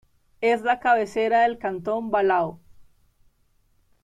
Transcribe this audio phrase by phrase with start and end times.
[0.41, 2.59] Es la cabecera del cantón Balao.